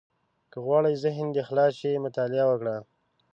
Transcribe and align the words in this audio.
•که 0.51 0.57
غواړې 0.65 1.01
ذهن 1.03 1.27
دې 1.35 1.41
خلاص 1.49 1.73
شي، 1.81 2.03
مطالعه 2.05 2.45
وکړه. 2.47 2.75